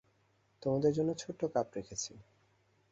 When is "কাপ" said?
1.53-1.67